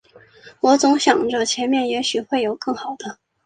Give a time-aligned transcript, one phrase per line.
[0.61, 3.19] 我总想着前面也许会有更好的